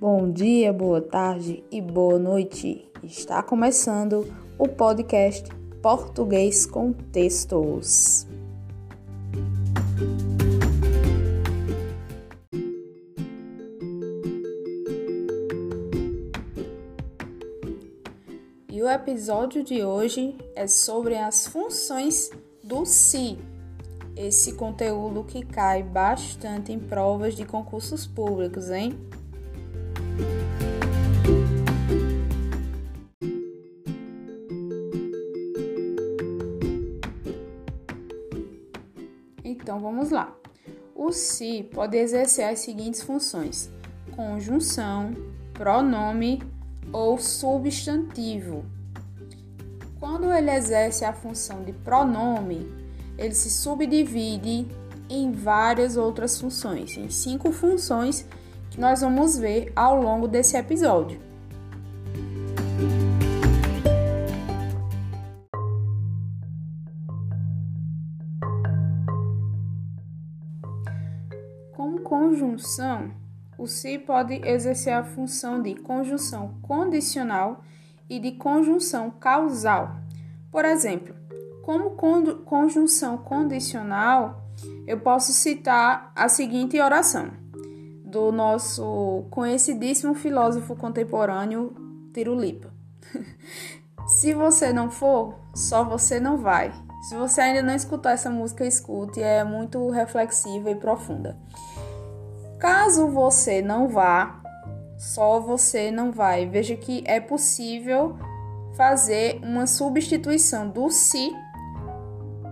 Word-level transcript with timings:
Bom 0.00 0.30
dia, 0.30 0.72
boa 0.72 1.00
tarde 1.00 1.64
e 1.72 1.80
boa 1.80 2.20
noite. 2.20 2.88
Está 3.02 3.42
começando 3.42 4.32
o 4.56 4.68
podcast 4.68 5.48
Português 5.82 6.64
com 6.64 6.92
Textos. 6.92 8.24
E 18.68 18.80
o 18.80 18.88
episódio 18.88 19.64
de 19.64 19.82
hoje 19.82 20.36
é 20.54 20.68
sobre 20.68 21.16
as 21.16 21.48
funções 21.48 22.30
do 22.62 22.86
si 22.86 23.36
esse 24.18 24.54
conteúdo 24.54 25.22
que 25.22 25.44
cai 25.44 25.80
bastante 25.82 26.72
em 26.72 26.78
provas 26.78 27.34
de 27.34 27.44
concursos 27.44 28.04
públicos, 28.04 28.68
hein? 28.68 28.98
Então 39.68 39.78
vamos 39.80 40.08
lá. 40.08 40.34
O 40.96 41.12
se 41.12 41.62
pode 41.74 41.94
exercer 41.94 42.46
as 42.46 42.60
seguintes 42.60 43.02
funções: 43.02 43.70
conjunção, 44.16 45.14
pronome 45.52 46.42
ou 46.90 47.18
substantivo. 47.18 48.64
Quando 50.00 50.32
ele 50.32 50.50
exerce 50.50 51.04
a 51.04 51.12
função 51.12 51.62
de 51.64 51.74
pronome, 51.74 52.66
ele 53.18 53.34
se 53.34 53.50
subdivide 53.50 54.66
em 55.10 55.32
várias 55.32 55.98
outras 55.98 56.40
funções, 56.40 56.96
em 56.96 57.10
cinco 57.10 57.52
funções 57.52 58.24
que 58.70 58.80
nós 58.80 59.02
vamos 59.02 59.36
ver 59.36 59.70
ao 59.76 60.00
longo 60.00 60.26
desse 60.26 60.56
episódio. 60.56 61.27
Conjunção, 72.58 73.12
o 73.56 73.66
se 73.68 73.98
pode 73.98 74.34
exercer 74.44 74.92
a 74.92 75.04
função 75.04 75.62
de 75.62 75.76
conjunção 75.76 76.56
condicional 76.60 77.62
e 78.10 78.18
de 78.18 78.32
conjunção 78.32 79.10
causal. 79.10 79.96
Por 80.50 80.64
exemplo, 80.64 81.14
como 81.62 81.90
conjunção 82.44 83.18
condicional, 83.18 84.42
eu 84.86 84.98
posso 84.98 85.32
citar 85.32 86.10
a 86.16 86.28
seguinte 86.28 86.80
oração 86.80 87.30
do 88.04 88.32
nosso 88.32 89.26
conhecidíssimo 89.30 90.14
filósofo 90.14 90.74
contemporâneo 90.74 91.74
Tirulipa. 92.12 92.72
Se 94.08 94.34
você 94.34 94.72
não 94.72 94.90
for, 94.90 95.38
só 95.54 95.84
você 95.84 96.18
não 96.18 96.38
vai. 96.38 96.72
Se 97.08 97.14
você 97.14 97.40
ainda 97.40 97.62
não 97.62 97.74
escutou 97.74 98.10
essa 98.10 98.30
música, 98.30 98.66
escute, 98.66 99.22
é 99.22 99.44
muito 99.44 99.88
reflexiva 99.90 100.70
e 100.70 100.74
profunda. 100.74 101.38
Caso 102.58 103.08
você 103.08 103.62
não 103.62 103.88
vá, 103.88 104.40
só 104.96 105.38
você 105.38 105.90
não 105.90 106.10
vai. 106.10 106.46
Veja 106.46 106.76
que 106.76 107.04
é 107.06 107.20
possível 107.20 108.18
fazer 108.76 109.40
uma 109.42 109.66
substituição 109.66 110.68
do 110.68 110.90
se 110.90 111.32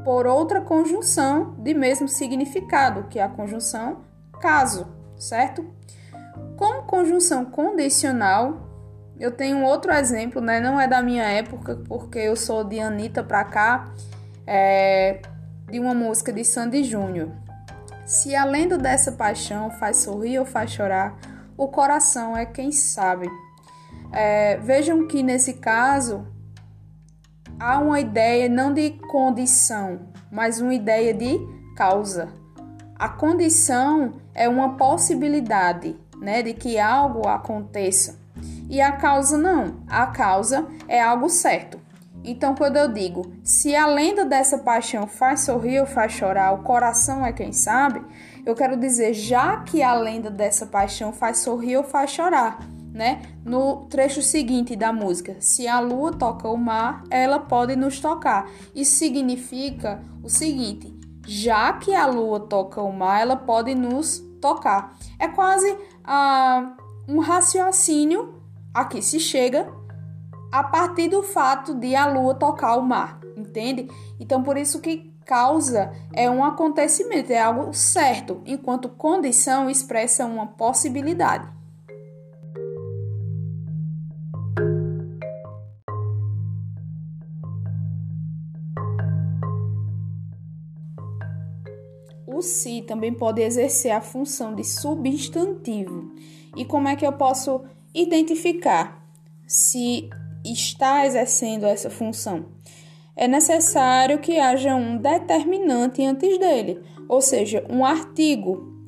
por 0.04 0.26
outra 0.26 0.60
conjunção 0.60 1.56
de 1.58 1.74
mesmo 1.74 2.06
significado, 2.06 3.04
que 3.08 3.18
é 3.18 3.22
a 3.22 3.28
conjunção 3.28 3.98
caso, 4.40 4.86
certo? 5.16 5.64
Como 6.56 6.82
conjunção 6.82 7.44
condicional, 7.44 8.66
eu 9.18 9.32
tenho 9.32 9.64
outro 9.64 9.92
exemplo, 9.92 10.40
né? 10.40 10.60
Não 10.60 10.80
é 10.80 10.86
da 10.86 11.02
minha 11.02 11.24
época, 11.24 11.80
porque 11.88 12.18
eu 12.18 12.36
sou 12.36 12.62
de 12.62 12.78
Anitta 12.78 13.24
pra 13.24 13.42
cá, 13.44 13.92
é, 14.46 15.20
de 15.68 15.80
uma 15.80 15.94
música 15.94 16.32
de 16.32 16.44
Sandy 16.44 16.84
Júnior. 16.84 17.30
Se 18.06 18.36
a 18.36 18.44
lenda 18.44 18.78
dessa 18.78 19.10
paixão 19.10 19.68
faz 19.68 19.96
sorrir 19.96 20.38
ou 20.38 20.46
faz 20.46 20.70
chorar, 20.70 21.18
o 21.56 21.66
coração 21.66 22.36
é 22.36 22.46
quem 22.46 22.70
sabe. 22.70 23.28
É, 24.12 24.58
vejam 24.58 25.08
que 25.08 25.24
nesse 25.24 25.54
caso 25.54 26.24
há 27.58 27.80
uma 27.80 27.98
ideia 27.98 28.48
não 28.48 28.72
de 28.72 28.90
condição, 28.90 30.02
mas 30.30 30.60
uma 30.60 30.72
ideia 30.72 31.12
de 31.12 31.36
causa. 31.74 32.28
A 32.94 33.08
condição 33.08 34.14
é 34.32 34.48
uma 34.48 34.76
possibilidade, 34.76 35.96
né, 36.20 36.42
de 36.42 36.54
que 36.54 36.78
algo 36.78 37.26
aconteça. 37.26 38.20
E 38.70 38.80
a 38.80 38.92
causa 38.92 39.36
não. 39.36 39.82
A 39.88 40.06
causa 40.06 40.64
é 40.86 41.02
algo 41.02 41.28
certo. 41.28 41.85
Então, 42.28 42.56
quando 42.56 42.76
eu 42.76 42.92
digo, 42.92 43.32
se 43.44 43.76
a 43.76 43.86
lenda 43.86 44.24
dessa 44.24 44.58
paixão 44.58 45.06
faz 45.06 45.42
sorrir 45.42 45.78
ou 45.78 45.86
faz 45.86 46.10
chorar, 46.10 46.52
o 46.54 46.64
coração 46.64 47.24
é 47.24 47.32
quem 47.32 47.52
sabe, 47.52 48.04
eu 48.44 48.52
quero 48.52 48.76
dizer, 48.76 49.14
já 49.14 49.58
que 49.58 49.80
a 49.80 49.94
lenda 49.94 50.28
dessa 50.28 50.66
paixão 50.66 51.12
faz 51.12 51.38
sorrir 51.38 51.76
ou 51.76 51.84
faz 51.84 52.10
chorar, 52.10 52.58
né? 52.92 53.22
No 53.44 53.86
trecho 53.86 54.22
seguinte 54.22 54.74
da 54.74 54.92
música, 54.92 55.36
se 55.38 55.68
a 55.68 55.78
lua 55.78 56.14
toca 56.14 56.48
o 56.48 56.56
mar, 56.56 57.04
ela 57.10 57.38
pode 57.38 57.76
nos 57.76 58.00
tocar. 58.00 58.50
Isso 58.74 58.96
significa 58.96 60.02
o 60.20 60.28
seguinte: 60.28 60.92
já 61.24 61.74
que 61.74 61.94
a 61.94 62.06
lua 62.06 62.40
toca 62.40 62.82
o 62.82 62.92
mar, 62.92 63.20
ela 63.20 63.36
pode 63.36 63.72
nos 63.72 64.18
tocar. 64.40 64.96
É 65.16 65.28
quase 65.28 65.78
ah, 66.02 66.74
um 67.06 67.20
raciocínio 67.20 68.42
aqui 68.74 69.00
se 69.00 69.20
chega 69.20 69.72
a 70.56 70.64
partir 70.64 71.08
do 71.08 71.22
fato 71.22 71.74
de 71.74 71.94
a 71.94 72.06
lua 72.06 72.34
tocar 72.34 72.76
o 72.76 72.82
mar, 72.82 73.20
entende? 73.36 73.88
Então 74.18 74.42
por 74.42 74.56
isso 74.56 74.80
que 74.80 75.14
causa 75.26 75.92
é 76.14 76.30
um 76.30 76.42
acontecimento, 76.42 77.30
é 77.30 77.38
algo 77.38 77.74
certo, 77.74 78.40
enquanto 78.46 78.88
condição 78.88 79.68
expressa 79.68 80.24
uma 80.24 80.46
possibilidade. 80.46 81.46
O 92.26 92.40
se 92.40 92.80
também 92.82 93.12
pode 93.12 93.42
exercer 93.42 93.92
a 93.92 94.00
função 94.00 94.54
de 94.54 94.64
substantivo. 94.64 96.14
E 96.56 96.64
como 96.64 96.88
é 96.88 96.96
que 96.96 97.06
eu 97.06 97.12
posso 97.12 97.62
identificar 97.94 99.02
se 99.46 100.10
está 100.52 101.06
exercendo 101.06 101.64
essa 101.64 101.90
função? 101.90 102.46
É 103.14 103.26
necessário 103.26 104.18
que 104.18 104.38
haja 104.38 104.74
um 104.74 104.98
determinante 104.98 106.04
antes 106.04 106.38
dele, 106.38 106.82
ou 107.08 107.20
seja, 107.20 107.64
um 107.70 107.84
artigo. 107.84 108.84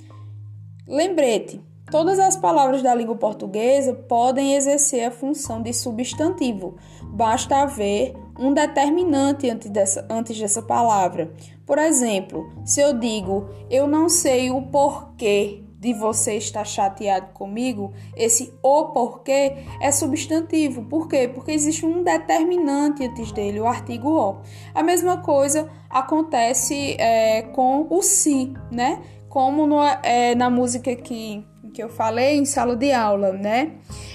Lembrete: 0.86 1.60
todas 1.90 2.18
as 2.18 2.36
palavras 2.36 2.82
da 2.82 2.94
língua 2.94 3.16
portuguesa 3.16 3.94
podem 3.94 4.54
exercer 4.54 5.06
a 5.06 5.10
função 5.10 5.62
de 5.62 5.72
substantivo, 5.72 6.76
basta 7.04 7.62
haver 7.62 8.14
um 8.38 8.52
determinante 8.52 9.50
antes 9.50 9.70
dessa, 9.70 10.06
antes 10.10 10.38
dessa 10.38 10.62
palavra. 10.62 11.32
Por 11.66 11.78
exemplo, 11.78 12.52
se 12.64 12.80
eu 12.80 12.92
digo 12.92 13.48
eu 13.70 13.86
não 13.86 14.08
sei 14.08 14.50
o 14.50 14.62
porquê 14.62 15.64
de 15.78 15.94
você 15.94 16.34
estar 16.34 16.64
chateado 16.64 17.28
comigo, 17.32 17.92
esse 18.16 18.52
o 18.62 18.86
porquê 18.86 19.58
é 19.80 19.92
substantivo. 19.92 20.84
Por 20.84 21.06
quê? 21.06 21.30
Porque 21.32 21.52
existe 21.52 21.86
um 21.86 22.02
determinante 22.02 23.04
antes 23.04 23.30
dele, 23.30 23.60
o 23.60 23.66
artigo 23.66 24.08
o. 24.08 24.42
A 24.74 24.82
mesma 24.82 25.18
coisa 25.18 25.68
acontece 25.88 26.96
é, 26.98 27.42
com 27.42 27.86
o 27.88 28.02
si, 28.02 28.52
né? 28.72 29.00
Como 29.28 29.66
no, 29.66 29.80
é, 30.02 30.34
na 30.34 30.50
música 30.50 30.96
que, 30.96 31.46
que 31.72 31.82
eu 31.82 31.88
falei 31.88 32.38
em 32.38 32.44
sala 32.44 32.74
de 32.74 32.90
aula, 32.90 33.32
né? 33.32 33.74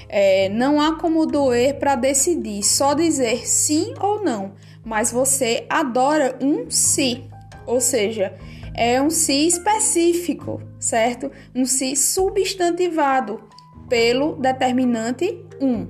É, 0.09 0.49
não 0.49 0.81
há 0.81 0.99
como 0.99 1.25
doer 1.25 1.79
para 1.79 1.95
decidir, 1.95 2.61
só 2.61 2.93
dizer 2.93 3.47
sim 3.47 3.93
ou 4.01 4.21
não, 4.21 4.51
mas 4.83 5.11
você 5.11 5.65
adora 5.69 6.37
um 6.41 6.69
si, 6.69 7.23
ou 7.65 7.79
seja, 7.79 8.35
é 8.75 9.01
um 9.01 9.09
si 9.09 9.47
específico, 9.47 10.61
certo? 10.83 11.31
Um 11.55 11.65
si 11.65 11.95
substantivado 11.95 13.41
pelo 13.87 14.35
determinante 14.35 15.45
um. 15.61 15.87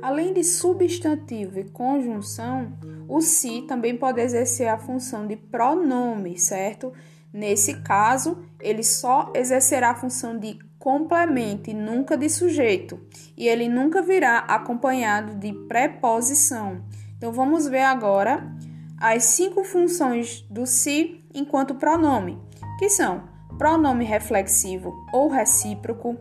Além 0.00 0.32
de 0.32 0.42
substantivo 0.42 1.58
e 1.58 1.64
conjunção, 1.64 2.72
o 3.08 3.20
se 3.20 3.62
também 3.62 3.96
pode 3.96 4.20
exercer 4.20 4.68
a 4.68 4.78
função 4.78 5.26
de 5.26 5.36
pronome, 5.36 6.38
certo? 6.38 6.92
Nesse 7.32 7.82
caso, 7.82 8.38
ele 8.60 8.82
só 8.82 9.32
exercerá 9.34 9.90
a 9.90 9.94
função 9.94 10.38
de 10.38 10.58
complemento 10.80 11.68
e 11.68 11.74
nunca 11.74 12.16
de 12.16 12.28
sujeito, 12.30 12.98
e 13.36 13.46
ele 13.46 13.68
nunca 13.68 14.00
virá 14.00 14.38
acompanhado 14.38 15.34
de 15.34 15.52
preposição. 15.68 16.80
Então 17.16 17.30
vamos 17.30 17.68
ver 17.68 17.82
agora 17.82 18.50
as 18.98 19.24
cinco 19.24 19.62
funções 19.62 20.40
do 20.50 20.66
se 20.66 21.22
enquanto 21.34 21.74
pronome, 21.74 22.38
que 22.78 22.88
são 22.88 23.24
pronome 23.58 24.06
reflexivo 24.06 24.92
ou 25.12 25.28
recíproco, 25.28 26.16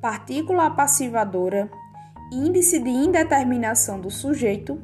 partícula 0.00 0.70
passivadora, 0.70 1.70
índice 2.30 2.78
de 2.78 2.90
indeterminação 2.90 3.98
do 3.98 4.10
sujeito, 4.10 4.78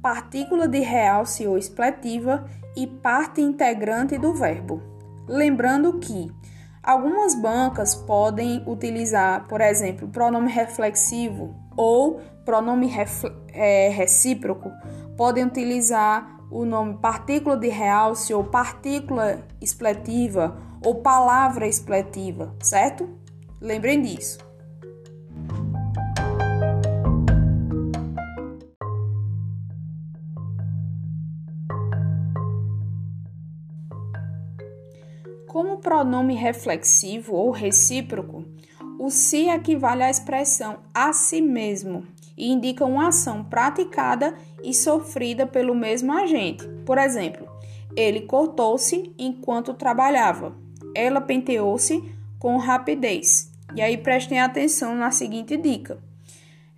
partícula 0.00 0.66
de 0.66 0.80
realce 0.80 1.46
ou 1.46 1.58
expletiva 1.58 2.48
e 2.74 2.86
parte 2.86 3.42
integrante 3.42 4.16
do 4.16 4.32
verbo. 4.32 4.82
Lembrando 5.28 5.98
que 5.98 6.32
algumas 6.82 7.34
bancas 7.34 7.94
podem 7.94 8.62
utilizar, 8.66 9.46
por 9.46 9.60
exemplo, 9.60 10.08
pronome 10.08 10.50
reflexivo 10.50 11.54
ou 11.76 12.20
pronome 12.44 12.90
é, 13.52 13.88
recíproco, 13.88 14.70
podem 15.16 15.44
utilizar 15.44 16.38
o 16.50 16.64
nome 16.64 16.98
partícula 16.98 17.56
de 17.56 17.68
realce 17.68 18.34
ou 18.34 18.42
partícula 18.42 19.46
expletiva 19.60 20.56
ou 20.84 20.96
palavra 20.96 21.68
expletiva, 21.68 22.54
certo? 22.60 23.08
Lembrem 23.60 24.02
disso. 24.02 24.49
Pronome 35.80 36.34
reflexivo 36.34 37.34
ou 37.34 37.50
recíproco, 37.50 38.44
o 38.98 39.10
se 39.10 39.48
equivale 39.48 40.02
à 40.02 40.10
expressão 40.10 40.78
a 40.94 41.12
si 41.12 41.40
mesmo 41.40 42.06
e 42.36 42.50
indica 42.50 42.84
uma 42.84 43.08
ação 43.08 43.42
praticada 43.42 44.34
e 44.62 44.72
sofrida 44.74 45.46
pelo 45.46 45.74
mesmo 45.74 46.12
agente. 46.12 46.66
Por 46.84 46.98
exemplo, 46.98 47.48
ele 47.96 48.22
cortou-se 48.22 49.12
enquanto 49.18 49.74
trabalhava. 49.74 50.54
Ela 50.94 51.20
penteou-se 51.20 52.02
com 52.38 52.56
rapidez. 52.56 53.50
E 53.74 53.82
aí 53.82 53.96
prestem 53.96 54.40
atenção 54.40 54.94
na 54.94 55.10
seguinte 55.10 55.56
dica. 55.56 55.98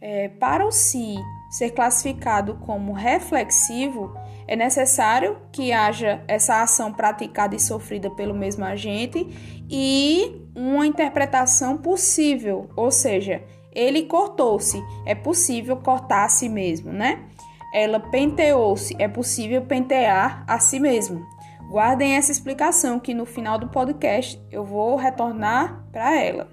É, 0.01 0.29
para 0.29 0.67
o 0.67 0.73
si 0.73 1.15
ser 1.51 1.71
classificado 1.71 2.55
como 2.67 2.93
reflexivo, 2.93 4.17
é 4.53 4.57
necessário 4.57 5.39
que 5.51 5.73
haja 5.73 6.23
essa 6.29 6.61
ação 6.61 6.93
praticada 6.93 7.57
e 7.57 7.59
sofrida 7.59 8.11
pelo 8.11 8.35
mesmo 8.35 8.63
agente 8.67 9.27
e 9.71 10.47
uma 10.55 10.87
interpretação 10.87 11.79
possível, 11.79 12.69
ou 12.77 12.91
seja, 12.91 13.43
ele 13.75 14.03
cortou-se, 14.03 14.79
é 15.07 15.15
possível 15.15 15.79
cortar 15.79 16.27
a 16.27 16.29
si 16.29 16.51
mesmo, 16.51 16.93
né? 16.93 17.25
Ela 17.73 17.99
penteou-se, 17.99 18.95
é 18.99 19.09
possível 19.09 19.63
pentear 19.63 20.45
a 20.47 20.59
si 20.59 20.79
mesmo. 20.79 21.25
Guardem 21.71 22.17
essa 22.17 22.31
explicação 22.31 23.01
que 23.01 23.15
no 23.15 23.25
final 23.25 23.59
do 23.59 23.69
podcast 23.69 24.39
eu 24.51 24.67
vou 24.67 24.97
retornar 24.97 25.83
para 25.91 26.15
ela. 26.21 26.51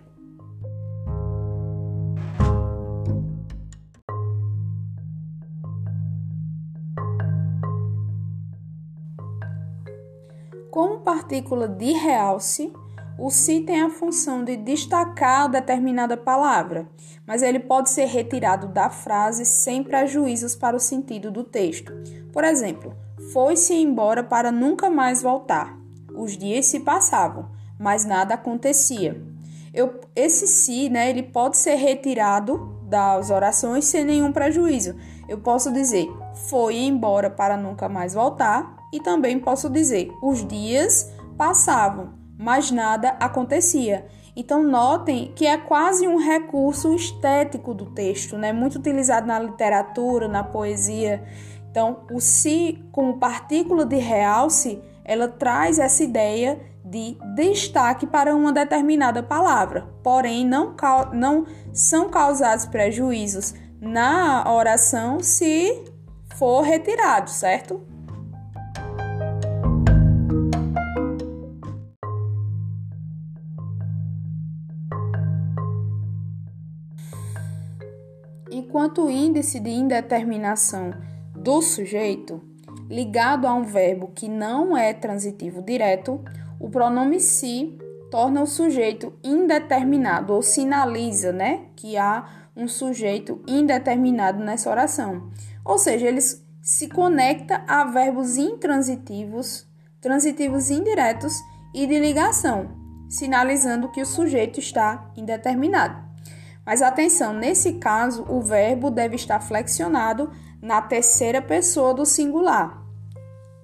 Como 10.71 10.99
partícula 10.99 11.67
de 11.67 11.93
realce, 11.93 12.71
o 13.17 13.31
se 13.31 13.61
tem 13.61 13.81
a 13.81 13.89
função 13.89 14.43
de 14.43 14.55
destacar 14.55 15.49
determinada 15.49 16.15
palavra, 16.15 16.87
mas 17.25 17.41
ele 17.41 17.59
pode 17.59 17.89
ser 17.89 18.05
retirado 18.05 18.67
da 18.67 18.87
frase 18.89 19.45
sem 19.45 19.83
prejuízos 19.83 20.55
para 20.55 20.75
o 20.75 20.79
sentido 20.79 21.31
do 21.31 21.43
texto. 21.43 21.91
Por 22.31 22.43
exemplo, 22.43 22.93
foi-se 23.33 23.73
embora 23.73 24.23
para 24.23 24.51
nunca 24.51 24.91
mais 24.91 25.23
voltar. 25.23 25.75
Os 26.15 26.37
dias 26.37 26.67
se 26.67 26.81
passavam, 26.81 27.49
mas 27.79 28.05
nada 28.05 28.35
acontecia. 28.35 29.19
Eu, 29.73 29.99
esse 30.15 30.45
se, 30.45 30.87
né, 30.87 31.09
ele 31.09 31.23
pode 31.23 31.57
ser 31.57 31.75
retirado 31.75 32.79
das 32.83 33.31
orações 33.31 33.85
sem 33.85 34.05
nenhum 34.05 34.31
prejuízo. 34.31 34.95
Eu 35.27 35.39
posso 35.39 35.73
dizer 35.73 36.07
foi 36.47 36.77
embora 36.77 37.29
para 37.29 37.57
nunca 37.57 37.89
mais 37.89 38.13
voltar 38.13 38.78
e 38.93 38.99
também 38.99 39.39
posso 39.39 39.69
dizer 39.69 40.11
os 40.21 40.45
dias 40.47 41.11
passavam, 41.37 42.13
mas 42.37 42.71
nada 42.71 43.09
acontecia. 43.19 44.05
Então 44.35 44.63
notem 44.63 45.33
que 45.35 45.45
é 45.45 45.57
quase 45.57 46.07
um 46.07 46.17
recurso 46.17 46.93
estético 46.95 47.73
do 47.73 47.87
texto, 47.87 48.37
né? 48.37 48.53
Muito 48.53 48.79
utilizado 48.79 49.27
na 49.27 49.39
literatura, 49.39 50.27
na 50.27 50.43
poesia. 50.43 51.23
Então, 51.69 52.01
o 52.11 52.19
se 52.19 52.83
como 52.91 53.19
partícula 53.19 53.85
de 53.85 53.97
realce, 53.97 54.81
ela 55.03 55.27
traz 55.27 55.77
essa 55.77 56.03
ideia 56.03 56.59
de 56.83 57.17
destaque 57.35 58.07
para 58.07 58.35
uma 58.35 58.51
determinada 58.51 59.21
palavra. 59.21 59.87
Porém, 60.01 60.45
não, 60.45 60.75
não 61.13 61.45
são 61.73 62.09
causados 62.09 62.65
prejuízos 62.65 63.53
na 63.79 64.51
oração 64.51 65.19
se 65.19 65.85
for 66.35 66.61
retirado, 66.61 67.29
certo? 67.29 67.81
Enquanto 78.69 79.09
índice 79.09 79.59
de 79.59 79.71
indeterminação 79.71 80.93
do 81.33 81.59
sujeito, 81.59 82.39
ligado 82.87 83.47
a 83.47 83.53
um 83.55 83.63
verbo 83.63 84.11
que 84.13 84.29
não 84.29 84.77
é 84.77 84.93
transitivo 84.93 85.63
direto, 85.63 86.23
o 86.59 86.69
pronome 86.69 87.19
se 87.19 87.75
torna 88.11 88.43
o 88.43 88.45
sujeito 88.45 89.11
indeterminado 89.23 90.33
ou 90.33 90.43
sinaliza, 90.43 91.31
né, 91.31 91.65
que 91.75 91.97
há 91.97 92.27
um 92.55 92.67
sujeito 92.67 93.41
indeterminado 93.47 94.43
nessa 94.43 94.69
oração. 94.69 95.31
Ou 95.65 95.79
seja, 95.79 96.05
ele 96.07 96.21
se 96.61 96.87
conecta 96.89 97.63
a 97.67 97.85
verbos 97.85 98.37
intransitivos, 98.37 99.65
transitivos 99.99 100.69
indiretos 100.69 101.33
e 101.73 101.87
de 101.87 101.99
ligação, 101.99 102.69
sinalizando 103.09 103.89
que 103.89 104.01
o 104.01 104.05
sujeito 104.05 104.59
está 104.59 105.11
indeterminado. 105.17 106.08
Mas 106.69 106.83
atenção, 106.83 107.33
nesse 107.33 107.73
caso, 107.79 108.23
o 108.29 108.41
verbo 108.41 108.91
deve 108.91 109.15
estar 109.15 109.39
flexionado 109.39 110.29
na 110.61 110.79
terceira 110.79 111.41
pessoa 111.41 111.95
do 111.95 112.05
singular. 112.05 112.85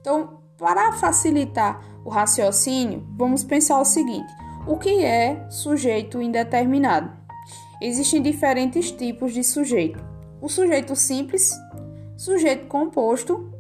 Então, 0.02 0.40
para 0.58 0.92
facilitar 0.94 1.86
o 2.04 2.10
raciocínio, 2.10 3.06
vamos 3.16 3.44
pensar 3.44 3.80
o 3.80 3.86
seguinte: 3.86 4.34
o 4.66 4.76
que 4.80 5.06
é 5.06 5.48
sujeito 5.52 6.20
indeterminado? 6.20 7.12
Existem 7.80 8.24
diferentes 8.24 8.90
tipos 8.90 9.34
de 9.34 9.44
sujeito: 9.44 10.04
o 10.42 10.50
sujeito 10.50 10.96
simples, 10.96 11.54
sujeito 12.18 12.66
composto, 12.66 13.54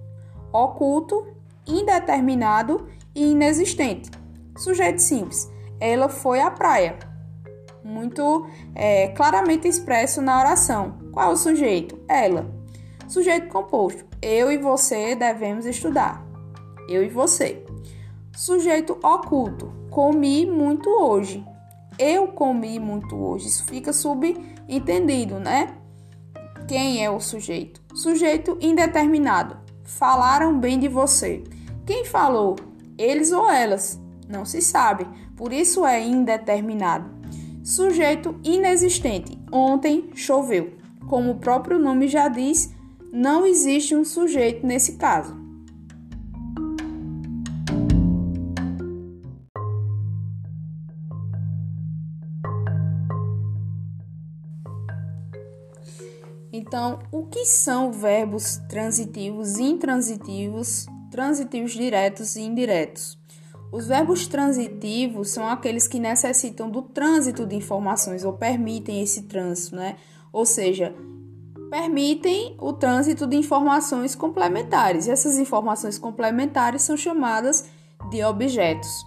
oculto, 0.52 1.24
indeterminado 1.68 2.88
e 3.14 3.28
inexistente. 3.34 4.10
Sujeito 4.58 5.04
simples: 5.04 5.48
ela 5.80 6.10
foi 6.10 6.42
à 6.42 6.50
praia 6.50 6.98
muito 7.86 8.48
é, 8.74 9.10
claramente 9.10 9.68
expresso 9.68 10.22
na 10.22 10.40
oração. 10.40 10.98
Qual 11.12 11.32
o 11.32 11.38
sujeito? 11.38 11.98
Ela. 12.08 12.52
Sujeito 13.08 13.48
composto. 13.48 14.04
Eu 14.22 14.52
e 14.52 14.58
você 14.58 15.16
devemos 15.16 15.66
estudar. 15.66 16.26
Eu 16.90 17.04
e 17.04 17.10
você. 17.10 17.64
Sujeito 18.36 18.98
oculto. 19.04 19.72
Comi 19.92 20.46
muito 20.46 20.90
hoje. 20.90 21.46
Eu 21.98 22.28
comi 22.30 22.80
muito 22.80 23.16
hoje. 23.16 23.48
Isso 23.48 23.64
fica 23.66 23.94
subentendido, 23.94 25.40
né? 25.40 25.76
Quem 26.68 27.06
é 27.06 27.10
o 27.10 27.20
sujeito? 27.20 27.82
Sujeito 27.94 28.58
indeterminado. 28.60 29.58
Falaram 29.84 30.60
bem 30.60 30.80
de 30.80 30.88
você. 30.88 31.44
Quem 31.86 32.04
falou? 32.04 32.56
Eles 32.98 33.32
ou 33.32 33.50
elas? 33.50 34.02
Não 34.28 34.44
se 34.44 34.62
sabe. 34.62 35.08
Por 35.38 35.54
isso 35.54 35.86
é 35.86 36.02
indeterminado. 36.02 37.15
Sujeito 37.66 38.40
inexistente. 38.44 39.40
Ontem 39.52 40.12
choveu. 40.14 40.78
Como 41.10 41.32
o 41.32 41.40
próprio 41.40 41.80
nome 41.80 42.08
já 42.08 42.28
diz, 42.28 42.72
não 43.12 43.44
existe 43.44 43.96
um 43.96 44.06
sujeito 44.06 44.64
nesse 44.68 44.98
caso. 44.98 45.36
Então, 56.54 57.00
o 57.12 57.26
que 57.26 57.46
são 57.46 57.92
verbos 57.92 58.58
transitivos, 58.70 59.58
intransitivos, 59.58 60.86
transitivos 61.10 61.72
diretos 61.72 62.36
e 62.36 62.42
indiretos? 62.42 63.18
Os 63.76 63.88
verbos 63.88 64.26
transitivos 64.26 65.32
são 65.32 65.46
aqueles 65.50 65.86
que 65.86 66.00
necessitam 66.00 66.70
do 66.70 66.82
trânsito 66.82 67.46
de 67.46 67.58
informações 67.58 68.24
ou 68.24 68.32
permitem 68.32 69.02
esse 69.02 69.24
trânsito, 69.24 69.76
né? 69.76 69.98
Ou 70.32 70.46
seja, 70.46 70.96
permitem 71.70 72.56
o 72.58 72.72
trânsito 72.72 73.28
de 73.28 73.36
informações 73.36 74.16
complementares. 74.16 75.08
E 75.08 75.12
essas 75.12 75.38
informações 75.38 75.98
complementares 75.98 76.84
são 76.84 76.96
chamadas 76.96 77.66
de 78.10 78.24
objetos. 78.24 79.06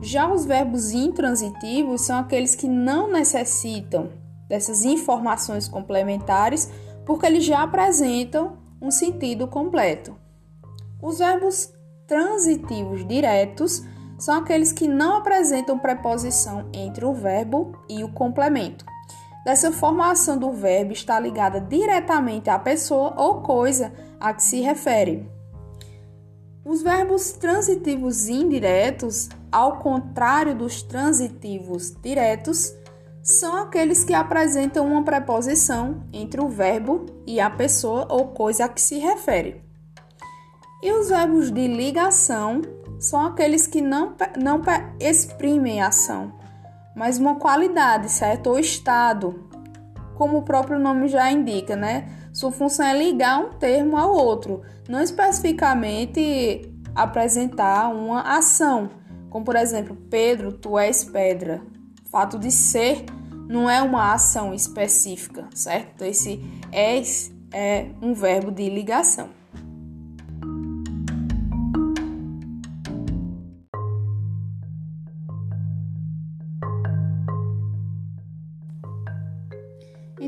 Já 0.00 0.32
os 0.32 0.46
verbos 0.46 0.92
intransitivos 0.92 2.00
são 2.00 2.18
aqueles 2.18 2.54
que 2.54 2.66
não 2.66 3.12
necessitam 3.12 4.08
dessas 4.48 4.82
informações 4.82 5.68
complementares, 5.68 6.72
porque 7.04 7.26
eles 7.26 7.44
já 7.44 7.62
apresentam 7.62 8.56
um 8.80 8.90
sentido 8.90 9.46
completo. 9.46 10.16
Os 11.02 11.18
verbos 11.18 11.70
transitivos 12.06 13.06
diretos 13.06 13.84
são 14.18 14.36
aqueles 14.36 14.72
que 14.72 14.88
não 14.88 15.16
apresentam 15.16 15.78
preposição 15.78 16.68
entre 16.72 17.04
o 17.04 17.12
verbo 17.12 17.72
e 17.88 18.02
o 18.02 18.08
complemento. 18.08 18.84
Dessa 19.44 19.70
forma, 19.70 20.06
a 20.06 20.10
ação 20.10 20.36
do 20.36 20.50
verbo 20.50 20.92
está 20.92 21.20
ligada 21.20 21.60
diretamente 21.60 22.50
à 22.50 22.58
pessoa 22.58 23.14
ou 23.16 23.42
coisa 23.42 23.92
a 24.18 24.34
que 24.34 24.42
se 24.42 24.60
refere. 24.60 25.28
Os 26.64 26.82
verbos 26.82 27.30
transitivos 27.30 28.28
indiretos, 28.28 29.28
ao 29.52 29.78
contrário 29.78 30.52
dos 30.52 30.82
transitivos 30.82 31.94
diretos, 32.02 32.74
são 33.22 33.56
aqueles 33.56 34.02
que 34.02 34.14
apresentam 34.14 34.86
uma 34.86 35.04
preposição 35.04 36.02
entre 36.12 36.40
o 36.40 36.48
verbo 36.48 37.06
e 37.24 37.38
a 37.38 37.48
pessoa 37.48 38.06
ou 38.10 38.28
coisa 38.28 38.64
a 38.64 38.68
que 38.68 38.80
se 38.80 38.98
refere. 38.98 39.62
E 40.82 40.92
os 40.92 41.08
verbos 41.08 41.52
de 41.52 41.68
ligação 41.68 42.62
são 42.98 43.26
aqueles 43.26 43.66
que 43.66 43.80
não, 43.80 44.14
não 44.42 44.62
exprimem 45.00 45.80
ação, 45.80 46.32
mas 46.94 47.18
uma 47.18 47.36
qualidade, 47.36 48.10
certo? 48.10 48.48
Ou 48.48 48.58
estado, 48.58 49.48
como 50.14 50.38
o 50.38 50.42
próprio 50.42 50.78
nome 50.78 51.08
já 51.08 51.30
indica, 51.30 51.76
né? 51.76 52.08
Sua 52.32 52.50
função 52.50 52.86
é 52.86 52.96
ligar 52.96 53.38
um 53.38 53.50
termo 53.54 53.96
ao 53.96 54.12
outro, 54.12 54.62
não 54.88 55.00
especificamente 55.00 56.72
apresentar 56.94 57.88
uma 57.88 58.22
ação, 58.36 58.90
como 59.28 59.44
por 59.44 59.56
exemplo, 59.56 59.96
Pedro, 60.10 60.52
tu 60.52 60.78
és 60.78 61.04
pedra. 61.04 61.60
O 62.06 62.08
fato 62.08 62.38
de 62.38 62.50
ser 62.50 63.04
não 63.48 63.68
é 63.68 63.82
uma 63.82 64.14
ação 64.14 64.54
específica, 64.54 65.46
certo? 65.54 66.02
Esse 66.04 66.42
és 66.72 67.32
é 67.52 67.88
um 68.00 68.14
verbo 68.14 68.50
de 68.50 68.68
ligação. 68.68 69.28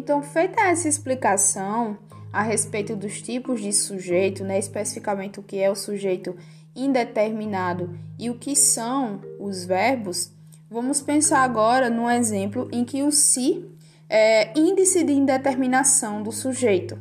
Então, 0.09 0.23
feita 0.23 0.63
essa 0.63 0.89
explicação 0.89 1.99
a 2.33 2.41
respeito 2.41 2.97
dos 2.97 3.21
tipos 3.21 3.61
de 3.61 3.71
sujeito, 3.75 4.43
né, 4.43 4.59
especificamente 4.59 5.39
o 5.39 5.43
que 5.43 5.59
é 5.59 5.71
o 5.71 5.75
sujeito 5.75 6.35
indeterminado 6.75 7.95
e 8.19 8.31
o 8.31 8.39
que 8.39 8.57
são 8.57 9.21
os 9.39 9.67
verbos, 9.67 10.33
vamos 10.71 11.03
pensar 11.03 11.41
agora 11.41 11.91
no 11.91 12.11
exemplo 12.11 12.71
em 12.73 12.87
que 12.87 13.03
o 13.03 13.13
se 13.13 13.71
é 14.09 14.59
índice 14.59 15.05
de 15.05 15.13
indeterminação 15.13 16.23
do 16.23 16.33
sujeito. 16.33 16.99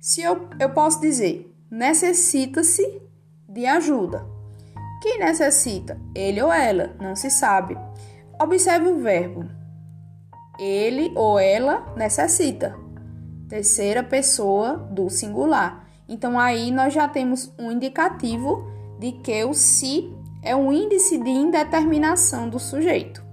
Se 0.00 0.20
eu, 0.20 0.48
eu 0.58 0.70
posso 0.70 1.00
dizer 1.00 1.54
necessita-se 1.70 3.02
de 3.48 3.66
ajuda. 3.66 4.26
Quem 5.00 5.20
necessita? 5.20 5.96
Ele 6.12 6.42
ou 6.42 6.52
ela? 6.52 6.92
Não 7.00 7.14
se 7.14 7.30
sabe. 7.30 7.78
Observe 8.40 8.88
o 8.88 8.98
verbo 8.98 9.55
ele 10.58 11.12
ou 11.14 11.38
ela 11.38 11.92
necessita. 11.96 12.76
Terceira 13.48 14.02
pessoa 14.02 14.76
do 14.90 15.08
singular. 15.08 15.86
Então 16.08 16.38
aí 16.38 16.70
nós 16.70 16.92
já 16.92 17.08
temos 17.08 17.52
um 17.58 17.70
indicativo 17.70 18.66
de 18.98 19.12
que 19.12 19.44
o 19.44 19.52
se 19.54 20.12
é 20.42 20.54
um 20.54 20.72
índice 20.72 21.18
de 21.18 21.30
indeterminação 21.30 22.48
do 22.48 22.58
sujeito. 22.58 23.24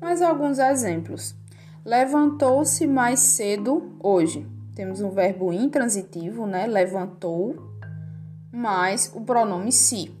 Mais 0.00 0.22
alguns 0.22 0.58
exemplos. 0.58 1.36
Levantou-se 1.84 2.86
mais 2.86 3.20
cedo 3.20 3.96
hoje. 4.02 4.55
Temos 4.76 5.00
um 5.00 5.08
verbo 5.08 5.54
intransitivo, 5.54 6.46
né? 6.46 6.66
Levantou, 6.66 7.56
mais 8.52 9.10
o 9.14 9.22
pronome 9.22 9.72
se. 9.72 10.14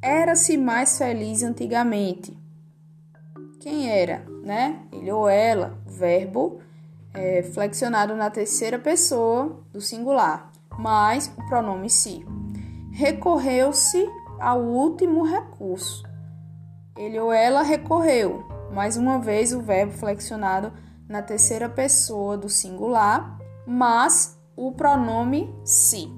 Era-se 0.00 0.56
mais 0.56 0.96
feliz 0.96 1.42
antigamente. 1.42 2.34
Quem 3.60 3.90
era, 3.90 4.24
né? 4.42 4.80
Ele 4.90 5.12
ou 5.12 5.28
ela, 5.28 5.78
verbo 5.86 6.62
é, 7.12 7.42
flexionado 7.42 8.16
na 8.16 8.30
terceira 8.30 8.78
pessoa 8.78 9.62
do 9.70 9.80
singular, 9.80 10.50
mais 10.78 11.30
o 11.36 11.46
pronome 11.46 11.90
se. 11.90 12.24
Recorreu-se 12.92 14.08
ao 14.40 14.62
último 14.62 15.22
recurso. 15.22 16.02
Ele 16.96 17.20
ou 17.20 17.30
ela 17.30 17.62
recorreu, 17.62 18.48
mais 18.72 18.96
uma 18.96 19.18
vez 19.18 19.52
o 19.52 19.60
verbo 19.60 19.92
flexionado 19.92 20.72
na 21.08 21.22
terceira 21.22 21.68
pessoa 21.68 22.36
do 22.36 22.48
singular, 22.48 23.38
mas 23.66 24.38
o 24.56 24.72
pronome 24.72 25.54
se. 25.64 26.08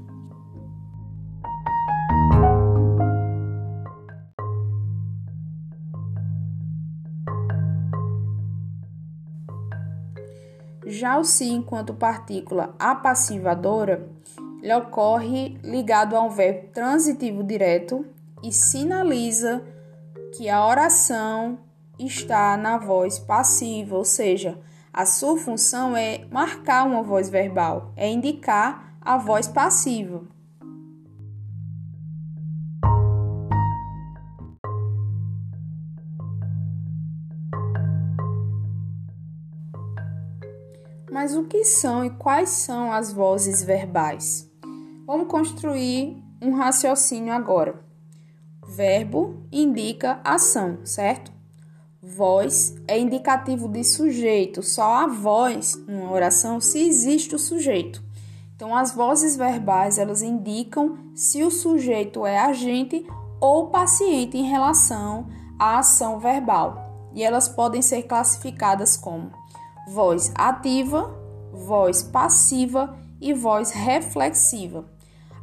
Já 10.86 11.18
o 11.18 11.24
se 11.24 11.44
enquanto 11.44 11.92
partícula 11.92 12.74
apassivadora, 12.78 14.08
ele 14.62 14.72
ocorre 14.72 15.58
ligado 15.62 16.16
a 16.16 16.22
um 16.22 16.30
verbo 16.30 16.68
transitivo 16.72 17.42
direto 17.42 18.06
e 18.42 18.52
sinaliza 18.52 19.62
que 20.36 20.48
a 20.48 20.64
oração 20.64 21.58
está 21.98 22.56
na 22.56 22.78
voz 22.78 23.18
passiva, 23.18 23.96
ou 23.96 24.04
seja, 24.04 24.58
a 24.96 25.04
sua 25.04 25.36
função 25.36 25.94
é 25.94 26.24
marcar 26.32 26.86
uma 26.86 27.02
voz 27.02 27.28
verbal, 27.28 27.92
é 27.96 28.10
indicar 28.10 28.96
a 28.98 29.18
voz 29.18 29.46
passiva. 29.46 30.22
Mas 41.12 41.36
o 41.36 41.44
que 41.44 41.62
são 41.62 42.02
e 42.02 42.10
quais 42.10 42.48
são 42.48 42.90
as 42.90 43.12
vozes 43.12 43.62
verbais? 43.62 44.50
Vamos 45.06 45.28
construir 45.28 46.16
um 46.40 46.54
raciocínio 46.54 47.34
agora. 47.34 47.84
Verbo 48.66 49.46
indica 49.52 50.20
ação, 50.24 50.78
certo? 50.86 51.35
Voz 52.14 52.76
é 52.86 52.96
indicativo 52.96 53.68
de 53.68 53.82
sujeito, 53.82 54.62
só 54.62 54.94
a 54.94 55.06
voz 55.08 55.74
numa 55.88 56.12
oração 56.12 56.60
se 56.60 56.78
existe 56.78 57.34
o 57.34 57.38
sujeito. 57.38 58.00
Então, 58.54 58.76
as 58.76 58.94
vozes 58.94 59.36
verbais 59.36 59.98
elas 59.98 60.22
indicam 60.22 60.96
se 61.16 61.42
o 61.42 61.50
sujeito 61.50 62.24
é 62.24 62.38
agente 62.38 63.04
ou 63.40 63.70
paciente 63.70 64.38
em 64.38 64.44
relação 64.44 65.26
à 65.58 65.78
ação 65.80 66.20
verbal. 66.20 67.10
E 67.12 67.24
elas 67.24 67.48
podem 67.48 67.82
ser 67.82 68.04
classificadas 68.04 68.96
como 68.96 69.32
voz 69.88 70.32
ativa, 70.36 71.12
voz 71.52 72.04
passiva 72.04 72.96
e 73.20 73.34
voz 73.34 73.72
reflexiva. 73.72 74.95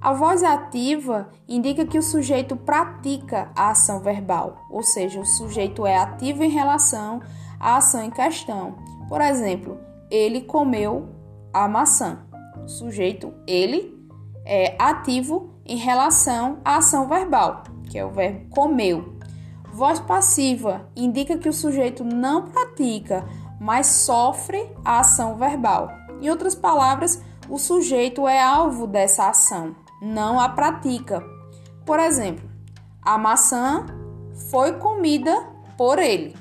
A 0.03 0.11
voz 0.11 0.43
ativa 0.43 1.29
indica 1.47 1.85
que 1.85 1.97
o 1.97 2.03
sujeito 2.03 2.57
pratica 2.57 3.49
a 3.55 3.69
ação 3.69 4.01
verbal, 4.01 4.57
ou 4.69 4.83
seja, 4.83 5.21
o 5.21 5.25
sujeito 5.25 5.85
é 5.85 5.95
ativo 5.95 6.43
em 6.43 6.49
relação 6.49 7.21
à 7.57 7.77
ação 7.77 8.03
em 8.03 8.11
questão. 8.11 8.75
Por 9.07 9.21
exemplo, 9.21 9.79
ele 10.11 10.41
comeu 10.41 11.07
a 11.53 11.69
maçã. 11.69 12.19
O 12.61 12.67
sujeito, 12.67 13.33
ele, 13.47 13.97
é 14.45 14.75
ativo 14.77 15.53
em 15.65 15.77
relação 15.77 16.57
à 16.65 16.79
ação 16.79 17.07
verbal, 17.07 17.63
que 17.89 17.97
é 17.97 18.03
o 18.03 18.11
verbo 18.11 18.49
comeu. 18.49 19.17
Voz 19.71 20.01
passiva 20.01 20.85
indica 20.97 21.37
que 21.37 21.47
o 21.47 21.53
sujeito 21.53 22.03
não 22.03 22.47
pratica, 22.47 23.23
mas 23.57 23.87
sofre 23.87 24.69
a 24.83 24.99
ação 24.99 25.37
verbal. 25.37 25.89
Em 26.19 26.29
outras 26.29 26.55
palavras, 26.55 27.23
o 27.49 27.57
sujeito 27.57 28.27
é 28.27 28.41
alvo 28.41 28.85
dessa 28.85 29.29
ação 29.29 29.81
não 30.03 30.37
a 30.39 30.49
pratica. 30.49 31.23
Por 31.85 31.97
exemplo, 31.99 32.49
a 33.01 33.17
maçã 33.17 33.85
foi 34.49 34.73
comida 34.73 35.47
por 35.77 35.97
ele. 35.97 36.35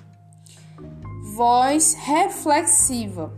Voz 1.34 1.94
reflexiva 1.94 3.32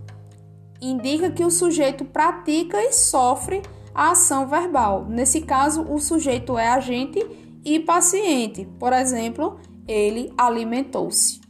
indica 0.81 1.31
que 1.31 1.45
o 1.45 1.51
sujeito 1.51 2.05
pratica 2.05 2.83
e 2.83 2.93
sofre 2.93 3.63
a 3.95 4.11
ação 4.11 4.49
verbal. 4.49 5.07
Nesse 5.09 5.43
caso, 5.43 5.83
o 5.83 5.99
sujeito 5.99 6.59
é 6.59 6.69
agente 6.69 7.25
e 7.65 7.79
paciente. 7.79 8.67
Por 8.79 8.93
exemplo, 8.93 9.59
ele 9.87 10.33
alimentou-se. 10.37 11.44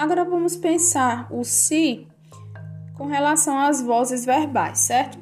Agora 0.00 0.24
vamos 0.24 0.56
pensar 0.56 1.28
o 1.30 1.44
se 1.44 2.06
com 2.96 3.04
relação 3.04 3.58
às 3.58 3.82
vozes 3.82 4.24
verbais, 4.24 4.78
certo? 4.78 5.18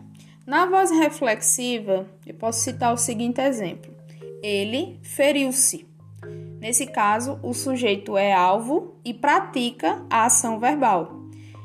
Na 0.47 0.67
voz 0.67 0.93
reflexiva, 0.93 2.07
eu 2.25 2.33
posso 2.35 2.61
citar 2.61 2.95
o 2.95 2.97
seguinte 2.97 3.41
exemplo: 3.41 3.93
Ele 4.41 5.01
feriu-se. 5.03 5.85
Nesse 6.61 6.87
caso, 6.87 7.41
o 7.43 7.53
sujeito 7.53 8.17
é 8.17 8.33
alvo 8.33 8.95
e 9.05 9.13
pratica 9.13 10.01
a 10.09 10.27
ação 10.27 10.61
verbal. 10.61 11.25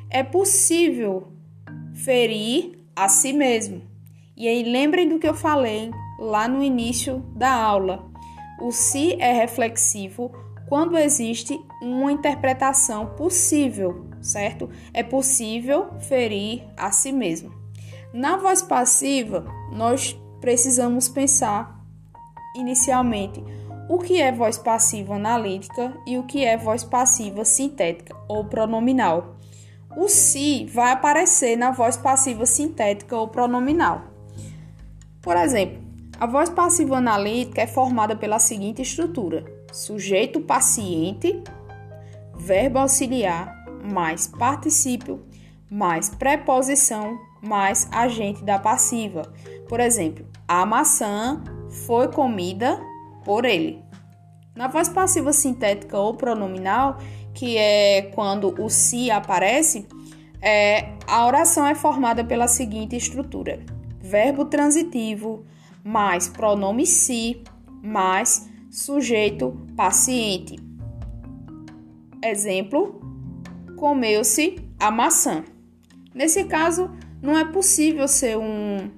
É 0.10 0.24
possível 0.24 1.32
ferir 1.93 2.79
a 2.96 3.08
si 3.08 3.32
mesmo. 3.32 3.84
E 4.36 4.48
aí, 4.48 4.63
lembrem 4.63 5.08
do 5.08 5.20
que 5.20 5.27
eu 5.27 5.36
falei 5.36 5.91
lá 6.17 6.48
no 6.48 6.63
início 6.63 7.20
da 7.36 7.53
aula. 7.53 8.12
O 8.60 8.72
se 8.72 9.13
é 9.22 9.32
reflexivo 9.34 10.32
quando 10.73 10.97
existe 10.97 11.63
uma 11.83 12.11
interpretação 12.11 13.05
possível, 13.05 14.07
certo? 14.19 14.71
É 14.91 15.03
possível 15.03 15.99
ferir 15.99 16.63
a 16.75 16.91
si 16.91 17.11
mesmo. 17.11 17.53
Na 18.11 18.37
voz 18.37 18.63
passiva, 18.63 19.45
nós 19.71 20.19
precisamos 20.41 21.07
pensar 21.07 21.79
inicialmente 22.55 23.39
o 23.87 23.99
que 23.99 24.19
é 24.19 24.31
voz 24.31 24.57
passiva 24.57 25.13
analítica 25.13 25.95
e 26.07 26.17
o 26.17 26.23
que 26.23 26.43
é 26.43 26.57
voz 26.57 26.83
passiva 26.83 27.45
sintética 27.45 28.15
ou 28.27 28.45
pronominal. 28.45 29.35
O 29.95 30.09
se 30.09 30.65
vai 30.65 30.91
aparecer 30.91 31.55
na 31.55 31.69
voz 31.69 31.97
passiva 31.97 32.47
sintética 32.47 33.15
ou 33.15 33.27
pronominal. 33.27 34.05
Por 35.21 35.37
exemplo, 35.37 35.83
a 36.19 36.25
voz 36.25 36.49
passiva 36.49 36.97
analítica 36.97 37.61
é 37.61 37.67
formada 37.67 38.15
pela 38.15 38.39
seguinte 38.39 38.81
estrutura: 38.81 39.52
sujeito 39.73 40.39
paciente, 40.39 41.41
verbo 42.35 42.77
auxiliar, 42.77 43.65
mais 43.83 44.27
particípio, 44.27 45.25
mais 45.69 46.09
preposição, 46.09 47.17
mais 47.41 47.89
agente 47.91 48.43
da 48.43 48.59
passiva. 48.59 49.23
Por 49.67 49.79
exemplo, 49.79 50.25
a 50.47 50.65
maçã 50.65 51.43
foi 51.85 52.07
comida 52.07 52.79
por 53.25 53.43
ele. 53.43 53.83
Na 54.55 54.67
voz 54.67 54.87
passiva 54.87 55.33
sintética 55.33 55.97
ou 55.97 56.13
pronominal, 56.13 56.99
que 57.33 57.57
é 57.57 58.03
quando 58.13 58.53
o 58.61 58.69
se 58.69 59.09
aparece, 59.09 59.87
é, 60.39 60.89
a 61.07 61.25
oração 61.25 61.65
é 61.65 61.73
formada 61.73 62.23
pela 62.23 62.47
seguinte 62.47 62.95
estrutura: 62.95 63.59
verbo 63.99 64.45
transitivo 64.45 65.43
mais 65.83 66.27
pronome 66.27 66.85
se 66.85 67.41
mais 67.81 68.52
sujeito 68.73 69.55
paciente. 69.77 70.57
Exemplo: 72.23 72.99
comeu-se 73.77 74.55
a 74.79 74.89
maçã. 74.89 75.43
Nesse 76.13 76.45
caso, 76.45 76.89
não 77.21 77.37
é 77.37 77.45
possível 77.45 78.07
ser 78.07 78.37
um 78.37 78.89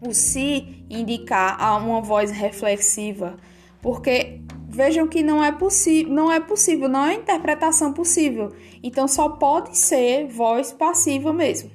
o 0.00 0.14
se 0.14 0.86
indicar 0.88 1.58
uma 1.76 2.00
voz 2.00 2.30
reflexiva, 2.30 3.36
porque 3.82 4.40
vejam 4.66 5.06
que 5.06 5.22
não 5.22 5.44
é 5.44 5.52
possível, 5.52 6.10
não 6.10 6.32
é 6.32 6.40
possível, 6.40 6.88
não 6.88 7.04
é 7.04 7.14
interpretação 7.14 7.92
possível. 7.92 8.54
Então 8.82 9.06
só 9.06 9.28
pode 9.28 9.76
ser 9.76 10.26
voz 10.28 10.72
passiva 10.72 11.34
mesmo. 11.34 11.70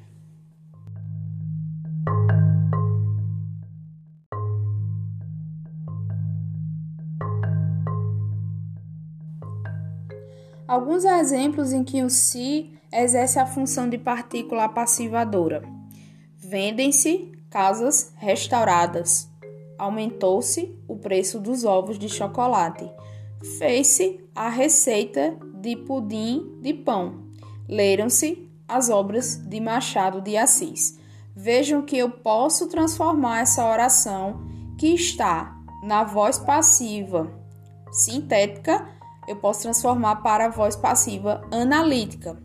Alguns 10.67 11.05
exemplos 11.05 11.71
em 11.71 11.83
que 11.83 12.01
o 12.01 12.09
se 12.09 12.71
exerce 12.91 13.37
a 13.37 13.45
função 13.45 13.87
de 13.87 13.97
partícula 13.97 14.67
passivadora. 14.67 15.61
Vendem-se 16.37 17.31
casas 17.49 18.11
restauradas. 18.17 19.29
Aumentou-se 19.77 20.75
o 20.87 20.95
preço 20.95 21.39
dos 21.39 21.65
ovos 21.65 21.99
de 21.99 22.09
chocolate. 22.09 22.89
Fez-se 23.59 24.19
a 24.33 24.49
receita 24.49 25.37
de 25.53 25.75
pudim 25.75 26.59
de 26.61 26.73
pão. 26.73 27.25
Leram-se 27.69 28.49
as 28.67 28.89
obras 28.89 29.35
de 29.35 29.59
Machado 29.59 30.19
de 30.19 30.35
Assis. 30.35 30.97
Vejam 31.35 31.83
que 31.83 31.97
eu 31.97 32.09
posso 32.09 32.67
transformar 32.67 33.41
essa 33.41 33.69
oração 33.69 34.41
que 34.79 34.87
está 34.87 35.55
na 35.83 36.03
voz 36.03 36.39
passiva 36.39 37.31
sintética 37.91 38.94
eu 39.27 39.35
posso 39.35 39.61
transformar 39.61 40.17
para 40.17 40.45
a 40.45 40.49
voz 40.49 40.75
passiva 40.75 41.41
analítica. 41.51 42.37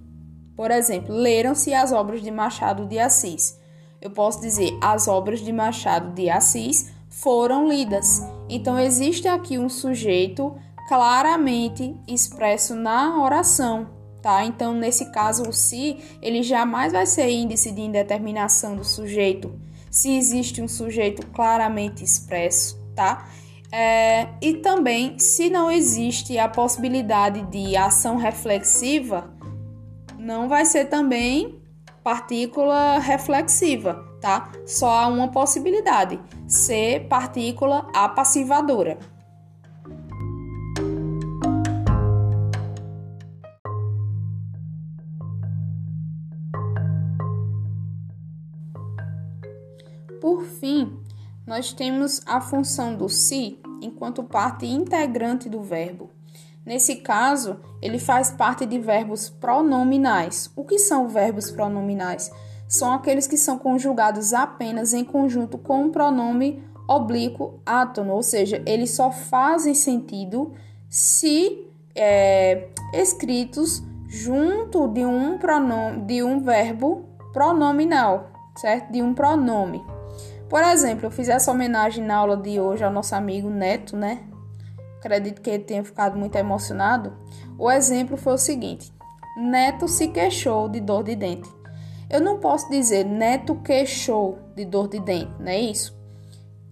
Por 0.56 0.70
exemplo, 0.70 1.14
leram-se 1.14 1.72
as 1.72 1.92
obras 1.92 2.22
de 2.22 2.30
Machado 2.30 2.86
de 2.86 2.98
Assis. 2.98 3.58
Eu 4.00 4.10
posso 4.10 4.40
dizer 4.40 4.76
as 4.82 5.08
obras 5.08 5.40
de 5.40 5.52
Machado 5.52 6.12
de 6.14 6.28
Assis 6.30 6.90
foram 7.08 7.68
lidas. 7.68 8.22
Então 8.48 8.78
existe 8.78 9.28
aqui 9.28 9.58
um 9.58 9.68
sujeito 9.68 10.54
claramente 10.88 11.94
expresso 12.08 12.74
na 12.74 13.22
oração, 13.22 13.88
tá? 14.22 14.44
Então 14.44 14.72
nesse 14.74 15.12
caso 15.12 15.48
o 15.48 15.52
se, 15.52 15.98
ele 16.22 16.42
jamais 16.42 16.92
vai 16.92 17.06
ser 17.06 17.30
índice 17.30 17.70
de 17.70 17.80
indeterminação 17.80 18.76
do 18.76 18.84
sujeito. 18.84 19.52
Se 19.90 20.16
existe 20.16 20.62
um 20.62 20.68
sujeito 20.68 21.26
claramente 21.28 22.04
expresso, 22.04 22.80
tá? 22.94 23.28
É, 23.72 24.26
e 24.42 24.54
também, 24.54 25.18
se 25.18 25.48
não 25.48 25.70
existe 25.70 26.36
a 26.38 26.48
possibilidade 26.48 27.42
de 27.42 27.76
ação 27.76 28.16
reflexiva, 28.16 29.32
não 30.18 30.48
vai 30.48 30.64
ser 30.64 30.86
também 30.86 31.60
partícula 32.02 32.98
reflexiva, 32.98 34.04
tá? 34.20 34.50
Só 34.66 34.90
há 34.90 35.06
uma 35.06 35.28
possibilidade, 35.28 36.20
ser 36.48 37.06
partícula 37.08 37.86
apassivadora. 37.94 38.98
Por 50.20 50.42
fim, 50.42 50.98
nós 51.50 51.72
temos 51.72 52.22
a 52.26 52.40
função 52.40 52.94
do 52.94 53.08
se 53.08 53.58
enquanto 53.82 54.22
parte 54.22 54.66
integrante 54.66 55.48
do 55.48 55.60
verbo. 55.60 56.08
Nesse 56.64 56.94
caso, 56.94 57.58
ele 57.82 57.98
faz 57.98 58.30
parte 58.30 58.64
de 58.64 58.78
verbos 58.78 59.28
pronominais. 59.28 60.48
O 60.54 60.62
que 60.62 60.78
são 60.78 61.08
verbos 61.08 61.50
pronominais? 61.50 62.30
São 62.68 62.92
aqueles 62.92 63.26
que 63.26 63.36
são 63.36 63.58
conjugados 63.58 64.32
apenas 64.32 64.94
em 64.94 65.02
conjunto 65.02 65.58
com 65.58 65.86
um 65.86 65.90
pronome 65.90 66.62
oblíquo 66.86 67.58
átono, 67.66 68.12
ou 68.12 68.22
seja, 68.22 68.62
eles 68.64 68.92
só 68.92 69.10
fazem 69.10 69.74
sentido 69.74 70.52
se 70.88 71.66
é, 71.96 72.68
escritos 72.92 73.82
junto 74.06 74.86
de 74.86 75.04
um 75.04 75.36
pronome, 75.36 76.02
de 76.02 76.22
um 76.22 76.38
verbo 76.44 77.08
pronominal, 77.32 78.30
certo? 78.54 78.92
De 78.92 79.02
um 79.02 79.12
pronome. 79.12 79.84
Por 80.50 80.64
exemplo, 80.64 81.06
eu 81.06 81.12
fiz 81.12 81.28
essa 81.28 81.52
homenagem 81.52 82.04
na 82.04 82.16
aula 82.16 82.36
de 82.36 82.58
hoje 82.58 82.82
ao 82.82 82.92
nosso 82.92 83.14
amigo 83.14 83.48
Neto, 83.48 83.96
né? 83.96 84.24
Acredito 84.98 85.40
que 85.40 85.48
ele 85.48 85.62
tenha 85.62 85.84
ficado 85.84 86.18
muito 86.18 86.34
emocionado. 86.34 87.16
O 87.56 87.70
exemplo 87.70 88.16
foi 88.16 88.34
o 88.34 88.38
seguinte: 88.38 88.92
Neto 89.36 89.86
se 89.86 90.08
queixou 90.08 90.68
de 90.68 90.80
dor 90.80 91.04
de 91.04 91.14
dente. 91.14 91.48
Eu 92.10 92.20
não 92.20 92.40
posso 92.40 92.68
dizer 92.68 93.04
Neto 93.04 93.54
queixou 93.62 94.40
de 94.56 94.64
dor 94.64 94.88
de 94.88 94.98
dente, 94.98 95.30
não 95.38 95.52
é 95.52 95.60
isso? 95.60 95.96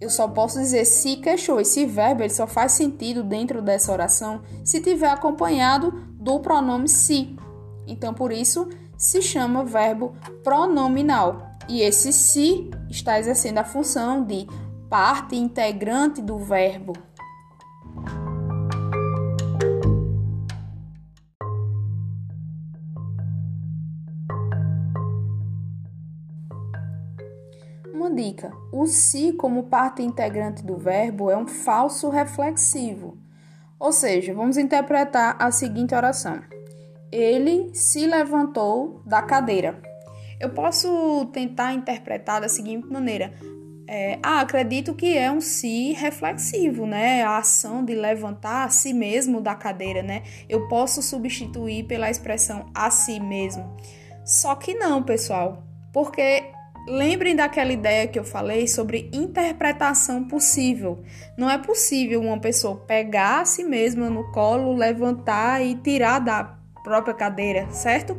Eu 0.01 0.09
só 0.09 0.27
posso 0.27 0.59
dizer 0.59 0.83
se 0.83 1.15
queixou. 1.15 1.61
Esse 1.61 1.85
verbo 1.85 2.21
ele 2.21 2.33
só 2.33 2.45
faz 2.45 2.73
sentido 2.73 3.23
dentro 3.23 3.61
dessa 3.61 3.93
oração 3.93 4.41
se 4.63 4.81
tiver 4.81 5.09
acompanhado 5.09 5.91
do 6.19 6.37
pronome 6.41 6.89
se. 6.89 7.33
Então, 7.87 8.13
por 8.13 8.33
isso, 8.33 8.67
se 8.97 9.21
chama 9.21 9.63
verbo 9.63 10.13
pronominal. 10.43 11.48
E 11.69 11.83
esse 11.83 12.11
se 12.11 12.67
está 12.89 13.19
exercendo 13.19 13.59
a 13.59 13.63
função 13.63 14.25
de 14.25 14.47
parte 14.89 15.35
integrante 15.35 16.19
do 16.19 16.39
verbo. 16.39 16.93
Uma 27.93 28.11
dica: 28.11 28.51
o 28.71 28.87
se 28.87 29.33
como 29.33 29.65
parte 29.65 30.01
integrante 30.01 30.65
do 30.65 30.75
verbo 30.75 31.29
é 31.29 31.37
um 31.37 31.45
falso 31.45 32.09
reflexivo. 32.09 33.15
Ou 33.79 33.91
seja, 33.91 34.33
vamos 34.33 34.57
interpretar 34.57 35.35
a 35.37 35.51
seguinte 35.51 35.93
oração: 35.93 36.41
Ele 37.11 37.69
se 37.75 38.07
levantou 38.07 39.03
da 39.05 39.21
cadeira. 39.21 39.88
Eu 40.39 40.49
posso 40.51 41.25
tentar 41.33 41.73
interpretar 41.73 42.41
da 42.41 42.47
seguinte 42.47 42.87
maneira: 42.87 43.33
é, 43.87 44.19
ah, 44.21 44.41
acredito 44.41 44.93
que 44.93 45.17
é 45.17 45.31
um 45.31 45.41
si 45.41 45.93
reflexivo, 45.93 46.85
né? 46.85 47.23
A 47.23 47.39
ação 47.39 47.83
de 47.83 47.95
levantar 47.95 48.65
a 48.65 48.69
si 48.69 48.93
mesmo 48.93 49.41
da 49.41 49.55
cadeira, 49.55 50.03
né? 50.03 50.21
Eu 50.47 50.67
posso 50.67 51.01
substituir 51.01 51.85
pela 51.85 52.09
expressão 52.09 52.69
a 52.73 52.91
si 52.91 53.19
mesmo. 53.19 53.75
Só 54.23 54.53
que 54.53 54.75
não, 54.75 55.01
pessoal, 55.01 55.63
porque 55.91 56.51
lembrem 56.87 57.35
daquela 57.35 57.73
ideia 57.73 58.07
que 58.07 58.19
eu 58.19 58.23
falei 58.23 58.67
sobre 58.67 59.09
interpretação 59.11 60.23
possível. 60.27 61.03
Não 61.35 61.49
é 61.49 61.57
possível 61.57 62.21
uma 62.21 62.39
pessoa 62.39 62.75
pegar 62.75 63.41
a 63.41 63.45
si 63.45 63.63
mesma 63.63 64.07
no 64.07 64.31
colo, 64.31 64.75
levantar 64.75 65.65
e 65.65 65.73
tirar 65.75 66.19
da 66.19 66.58
própria 66.89 67.13
cadeira, 67.13 67.69
certo? 67.71 68.17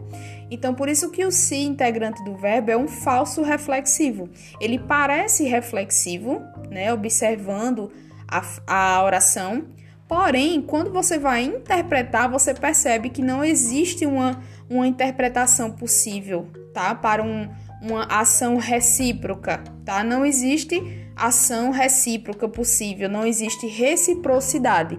Então, 0.49 0.73
por 0.75 0.89
isso 0.89 1.11
que 1.11 1.25
o 1.25 1.31
si 1.33 1.63
integrante 1.65 2.23
do 2.25 2.37
verbo 2.37 2.71
é 2.71 2.77
um 2.77 2.87
falso 2.87 3.43
reflexivo. 3.43 4.29
Ele 4.61 4.79
parece 4.79 5.45
reflexivo, 5.45 6.41
né, 6.71 6.93
observando 6.93 7.91
a, 8.29 8.43
a 8.67 9.05
oração, 9.05 9.65
porém, 10.07 10.63
quando 10.63 10.93
você 10.93 11.19
vai 11.19 11.43
interpretar, 11.43 12.31
você 12.31 12.55
percebe 12.55 13.11
que 13.11 13.23
não 13.23 13.45
existe 13.45 14.07
uma, 14.07 14.41
uma 14.69 14.87
interpretação 14.87 15.73
possível, 15.73 16.49
tá? 16.73 16.95
Para 16.95 17.23
um, 17.23 17.49
uma 17.83 18.05
ação 18.05 18.57
recíproca, 18.57 19.63
tá? 19.85 20.05
Não 20.05 20.25
existe 20.25 20.81
ação 21.17 21.71
recíproca 21.71 22.49
possível, 22.49 23.09
não 23.09 23.27
existe 23.27 23.67
reciprocidade. 23.67 24.97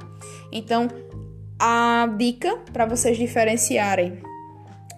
Então, 0.51 0.87
a 1.63 2.07
dica 2.17 2.57
para 2.73 2.87
vocês 2.87 3.15
diferenciarem 3.19 4.19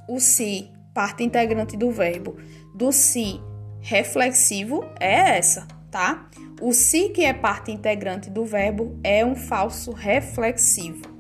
o 0.08 0.18
si, 0.18 0.72
parte 0.94 1.22
integrante 1.22 1.76
do 1.76 1.92
verbo, 1.92 2.38
do 2.74 2.90
si 2.90 3.42
reflexivo 3.82 4.86
é 4.98 5.38
essa, 5.38 5.68
tá? 5.92 6.30
O 6.62 6.72
si, 6.72 7.10
que 7.10 7.26
é 7.26 7.34
parte 7.34 7.70
integrante 7.70 8.30
do 8.30 8.46
verbo, 8.46 8.98
é 9.04 9.26
um 9.26 9.36
falso 9.36 9.92
reflexivo. 9.92 11.13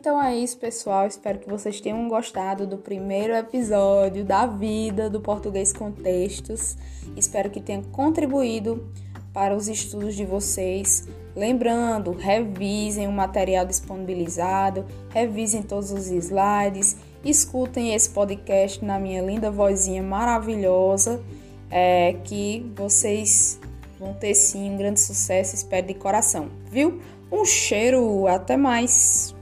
Então 0.00 0.20
é 0.20 0.34
isso, 0.34 0.56
pessoal. 0.56 1.06
Espero 1.06 1.38
que 1.38 1.50
vocês 1.50 1.78
tenham 1.78 2.08
gostado 2.08 2.66
do 2.66 2.78
primeiro 2.78 3.34
episódio 3.34 4.24
da 4.24 4.46
vida 4.46 5.10
do 5.10 5.20
português 5.20 5.74
com 5.74 5.92
textos. 5.92 6.74
Espero 7.18 7.50
que 7.50 7.60
tenha 7.60 7.82
contribuído 7.92 8.90
para 9.30 9.54
os 9.54 9.68
estudos 9.68 10.16
de 10.16 10.24
vocês. 10.24 11.06
Lembrando, 11.36 12.12
revisem 12.12 13.06
o 13.06 13.12
material 13.12 13.66
disponibilizado, 13.66 14.86
revisem 15.10 15.62
todos 15.62 15.92
os 15.92 16.06
slides, 16.06 16.96
escutem 17.22 17.94
esse 17.94 18.08
podcast 18.08 18.82
na 18.82 18.98
minha 18.98 19.20
linda 19.20 19.50
vozinha 19.50 20.02
maravilhosa, 20.02 21.22
é, 21.70 22.14
que 22.24 22.66
vocês 22.74 23.60
vão 23.98 24.14
ter 24.14 24.34
sim 24.34 24.70
um 24.70 24.78
grande 24.78 24.98
sucesso, 24.98 25.54
espero 25.54 25.86
de 25.86 25.92
coração, 25.94 26.48
viu? 26.70 27.02
Um 27.30 27.44
cheiro, 27.44 28.26
até 28.26 28.56
mais! 28.56 29.38